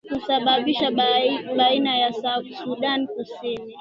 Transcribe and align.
kusababisha 0.13 0.91
baina 1.57 1.97
ya 1.97 2.13
sudan 2.63 3.07
kusini 3.07 3.69